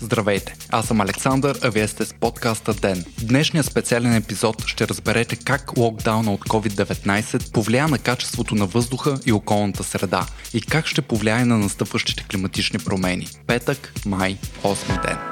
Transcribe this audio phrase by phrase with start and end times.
[0.00, 3.04] Здравейте, аз съм Александър, а вие сте с подкаста ДЕН.
[3.18, 9.18] В днешния специален епизод ще разберете как локдауна от COVID-19 повлия на качеството на въздуха
[9.26, 13.26] и околната среда и как ще повлияе на настъпващите климатични промени.
[13.46, 15.31] Петък, май, 8 ден.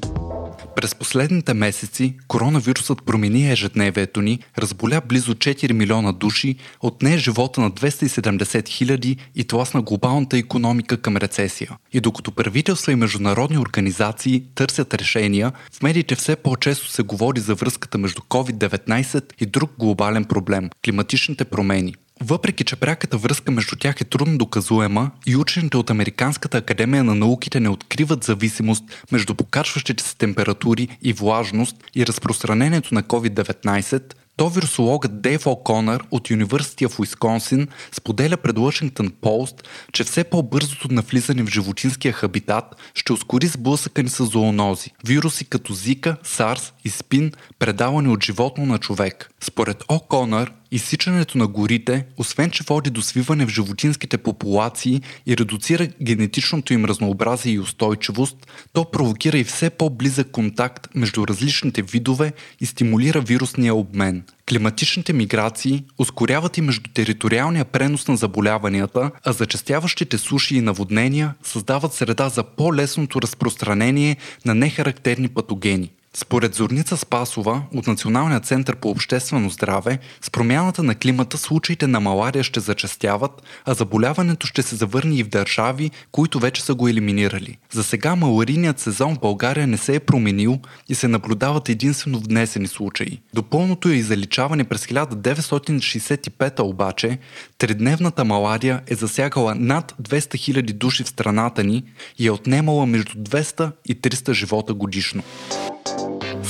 [0.75, 7.71] През последните месеци коронавирусът промени ежедневието ни, разболя близо 4 милиона души, отне живота на
[7.71, 11.77] 270 хиляди и тласна глобалната економика към рецесия.
[11.93, 17.55] И докато правителства и международни организации търсят решения, в медиите все по-често се говори за
[17.55, 21.95] връзката между COVID-19 и друг глобален проблем– климатичните промени.
[22.23, 27.15] Въпреки, че пряката връзка между тях е трудно доказуема и учените от Американската академия на
[27.15, 34.49] науките не откриват зависимост между покачващите се температури и влажност и разпространението на COVID-19, то
[34.49, 41.43] вирусологът Дейв О'Конър от Университия в Уисконсин споделя пред Washington Post, че все по-бързото навлизане
[41.43, 44.91] в животинския хабитат ще ускори сблъсъка ни с зоонози.
[45.05, 49.31] Вируси като Зика, Сарс и Спин, предавани от животно на човек.
[49.41, 55.87] Според О'Конър, Изсичането на горите, освен че води до свиване в животинските популации и редуцира
[56.01, 62.65] генетичното им разнообразие и устойчивост, то провокира и все по-близък контакт между различните видове и
[62.65, 64.23] стимулира вирусния обмен.
[64.49, 72.29] Климатичните миграции ускоряват и междутериториалния пренос на заболяванията, а зачастяващите суши и наводнения създават среда
[72.29, 75.91] за по-лесното разпространение на нехарактерни патогени.
[76.13, 81.99] Според Зорница Спасова от Националния център по обществено здраве, с промяната на климата случаите на
[81.99, 83.31] малария ще зачастяват,
[83.65, 87.57] а заболяването ще се завърне и в държави, които вече са го елиминирали.
[87.73, 92.67] За сега малариният сезон в България не се е променил и се наблюдават единствено внесени
[92.67, 93.21] случаи.
[93.33, 97.17] До пълното и заличаване през 1965 обаче,
[97.57, 101.83] тридневната малария е засягала над 200 000 души в страната ни
[102.19, 105.23] и е отнемала между 200 и 300 живота годишно.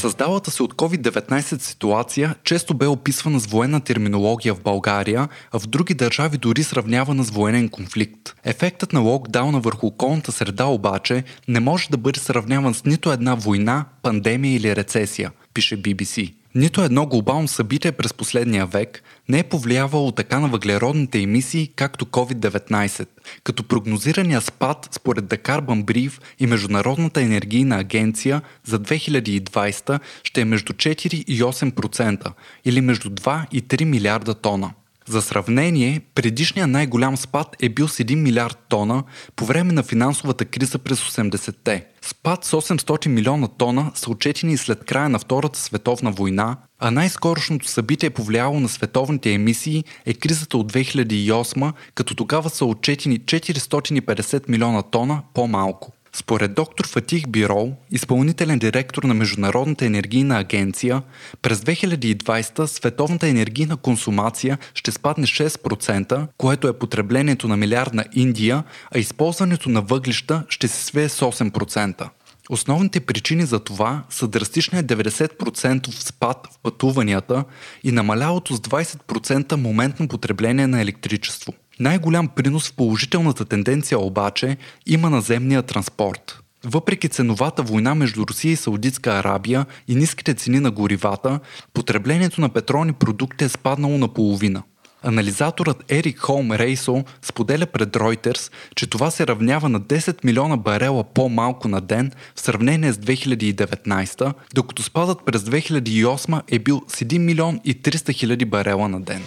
[0.02, 5.68] Създалата се от COVID-19 ситуация често бе описвана с военна терминология в България, а в
[5.68, 8.36] други държави дори сравнявана с военен конфликт.
[8.44, 13.36] Ефектът на локдауна върху околната среда обаче не може да бъде сравняван с нито една
[13.36, 16.34] война, пандемия или рецесия, пише BBC.
[16.56, 22.06] Нито едно глобално събитие през последния век не е повлиявало така на въглеродните емисии, както
[22.06, 23.08] COVID-19,
[23.44, 30.46] като прогнозирания спад според The Carbon Brief и Международната енергийна агенция за 2020 ще е
[30.46, 32.32] между 4 и 8%
[32.66, 34.72] или между 2 и 3 милиарда тона.
[35.08, 39.04] За сравнение, предишният най-голям спад е бил с 1 милиард тона
[39.36, 41.86] по време на финансовата криза през 80-те.
[42.02, 47.68] Спад с 800 милиона тона са отчетени след края на Втората световна война, а най-скорошното
[47.68, 54.82] събитие повлияло на световните емисии е кризата от 2008, като тогава са отчетени 450 милиона
[54.82, 55.92] тона по-малко.
[56.14, 61.02] Според доктор Фатих Бирол, изпълнителен директор на Международната енергийна агенция,
[61.42, 68.64] през 2020 световната енергийна консумация ще спадне 6%, което е потреблението на милиардна Индия,
[68.96, 72.10] а използването на въглища ще се свие с 8%.
[72.50, 77.44] Основните причини за това са драстичният 90% спад в пътуванията
[77.84, 81.54] и намалялото с 20% моментно потребление на електричество.
[81.82, 86.40] Най-голям принос в положителната тенденция обаче има наземния транспорт.
[86.64, 91.40] Въпреки ценовата война между Русия и Саудитска Арабия и ниските цени на горивата,
[91.74, 94.64] потреблението на петролни продукти е спаднало на половина.
[95.04, 101.04] Анализаторът Ерик Холм Рейсо споделя пред Reuters, че това се равнява на 10 милиона барела
[101.04, 107.18] по-малко на ден в сравнение с 2019, докато спадът през 2008 е бил с 1
[107.18, 109.22] милион и 300 хиляди барела на ден.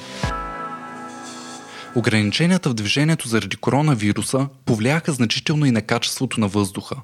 [1.96, 6.96] Ограниченията в движението заради коронавируса повлияха значително и на качеството на въздуха.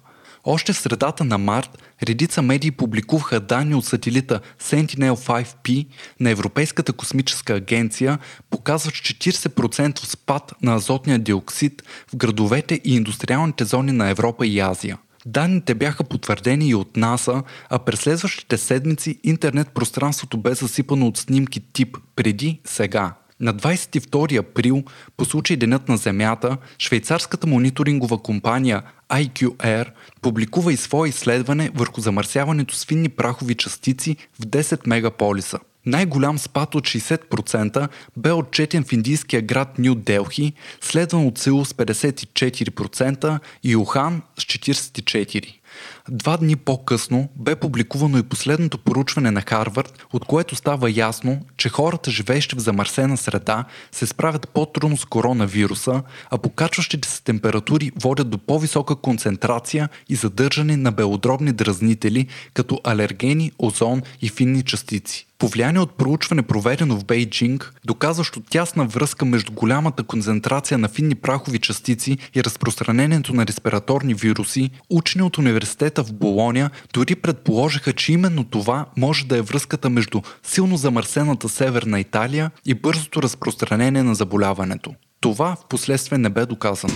[0.44, 5.86] Още в средата на март редица медии публикуваха данни от сателита Sentinel-5P
[6.20, 8.18] на Европейската космическа агенция,
[8.50, 11.82] показват 40% спад на азотния диоксид
[12.12, 14.98] в градовете и индустриалните зони на Европа и Азия.
[15.26, 21.16] Данните бяха потвърдени и от НАСА, а през следващите седмици интернет пространството бе засипано от
[21.16, 23.14] снимки тип преди, сега.
[23.40, 24.84] На 22 април,
[25.16, 29.86] по случай Денят на Земята, швейцарската мониторингова компания IQR
[30.22, 35.58] публикува и свое изследване върху замърсяването с финни прахови частици в 10 мегаполиса.
[35.86, 41.72] Най-голям спад от 60% бе отчетен в индийския град Нью Делхи, следван от Сеул с
[41.72, 45.54] 54% и Ухан с 44%.
[46.08, 51.68] Два дни по-късно бе публикувано и последното поручване на Харвард, от което става ясно, че
[51.68, 58.30] хората, живеещи в замърсена среда, се справят по-трудно с коронавируса, а покачващите се температури водят
[58.30, 65.26] до по-висока концентрация и задържане на белодробни дразнители, като алергени, озон и финни частици.
[65.40, 71.58] Повлияние от проучване, проведено в Бейджинг, доказващо тясна връзка между голямата концентрация на финни прахови
[71.58, 75.38] частици и разпространението на респираторни вируси, учени от
[75.90, 81.48] университета в Болония дори предположиха, че именно това може да е връзката между силно замърсената
[81.48, 84.94] северна Италия и бързото разпространение на заболяването.
[85.20, 86.94] Това в последствие не бе доказано.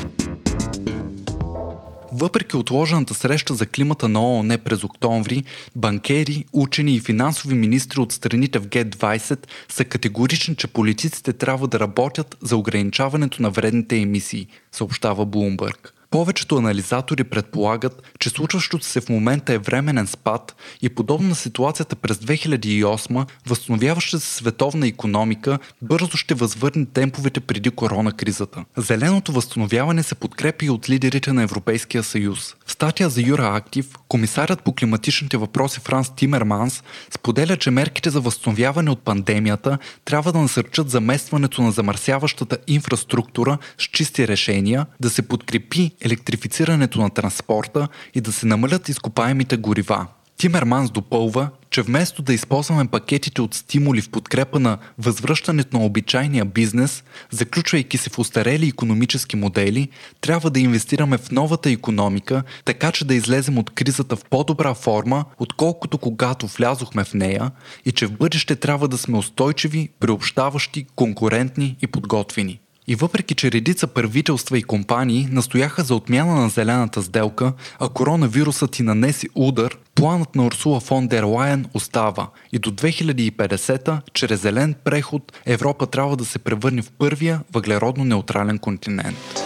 [2.12, 5.44] Въпреки отложената среща за климата на ООН през октомври,
[5.76, 11.80] банкери, учени и финансови министри от страните в Г-20 са категорични, че политиците трябва да
[11.80, 15.93] работят за ограничаването на вредните емисии, съобщава Блумбърг.
[16.14, 21.96] Повечето анализатори предполагат, че случващото се в момента е временен спад и подобно на ситуацията
[21.96, 28.64] през 2008, възстановяваща се световна економика бързо ще възвърне темповете преди корона кризата.
[28.76, 32.54] Зеленото възстановяване се подкрепи и от лидерите на Европейския съюз.
[32.66, 36.82] В статия за Юра Актив, комисарят по климатичните въпроси Франс Тимерманс
[37.14, 43.84] споделя, че мерките за възстановяване от пандемията трябва да насърчат заместването на замърсяващата инфраструктура с
[43.84, 50.06] чисти решения, да се подкрепи електрифицирането на транспорта и да се намалят изкопаемите горива.
[50.36, 56.44] Тимерманс допълва, че вместо да използваме пакетите от стимули в подкрепа на възвръщането на обичайния
[56.44, 59.88] бизнес, заключвайки се в устарели економически модели,
[60.20, 65.24] трябва да инвестираме в новата економика, така че да излезем от кризата в по-добра форма,
[65.38, 67.50] отколкото когато влязохме в нея
[67.86, 72.60] и че в бъдеще трябва да сме устойчиви, приобщаващи, конкурентни и подготвени.
[72.86, 78.78] И въпреки, че редица правителства и компании настояха за отмяна на зелената сделка, а коронавирусът
[78.78, 84.74] и нанеси удар, планът на Урсула фон дер Лайен остава и до 2050 чрез зелен
[84.84, 89.44] преход Европа трябва да се превърне в първия въглеродно неутрален континент.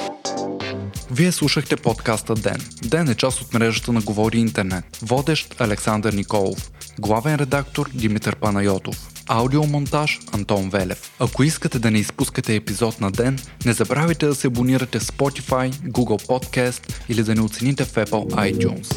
[1.10, 2.60] Вие слушахте подкаста Ден.
[2.82, 4.84] Ден е част от мрежата на Говори Интернет.
[5.02, 6.70] Водещ Александър Николов.
[7.00, 9.08] Главен редактор Димитър Панайотов.
[9.26, 11.12] Аудиомонтаж Антон Велев.
[11.18, 15.72] Ако искате да не изпускате епизод на ден, не забравяйте да се абонирате в Spotify,
[15.72, 18.94] Google Podcast или да не оцените в Apple iTunes.